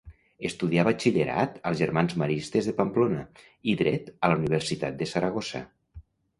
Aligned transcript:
Estudià 0.47 0.85
batxillerat 0.87 1.59
als 1.71 1.81
Germans 1.83 2.17
Maristes 2.23 2.71
de 2.71 2.75
Pamplona 2.81 3.21
i 3.75 3.79
dret 3.85 4.13
a 4.17 4.33
la 4.35 4.41
Universitat 4.43 5.01
de 5.03 5.13
Saragossa. 5.15 5.67